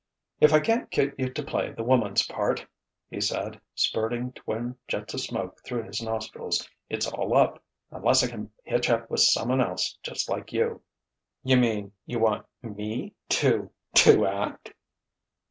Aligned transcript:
"If 0.39 0.51
I 0.51 0.59
can't 0.61 0.89
get 0.89 1.13
you 1.19 1.29
to 1.31 1.43
play 1.43 1.71
the 1.73 1.83
woman's 1.83 2.25
part," 2.25 2.65
he 3.11 3.21
said, 3.21 3.61
spurting 3.75 4.31
twin 4.33 4.75
jets 4.87 5.13
of 5.13 5.21
smoke 5.21 5.61
through 5.63 5.83
his 5.83 6.01
nostrils, 6.01 6.67
"it's 6.89 7.05
all 7.05 7.37
up 7.37 7.61
unless 7.91 8.23
I 8.23 8.27
can 8.31 8.51
hitch 8.63 8.89
up 8.89 9.11
with 9.11 9.19
summonelse 9.19 9.99
just 10.01 10.27
like 10.27 10.51
you." 10.51 10.81
"You 11.43 11.57
mean 11.57 11.91
you 12.07 12.17
want 12.17 12.47
me 12.63 13.13
to 13.29 13.69
to 13.93 14.25
act 14.25 14.73